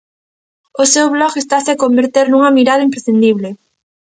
O 0.81 0.83
seu 0.93 1.07
blog 1.15 1.33
estase 1.37 1.69
a 1.73 1.79
converter 1.83 2.25
nunha 2.29 2.55
mirada 2.57 2.85
imprescindible. 2.87 3.49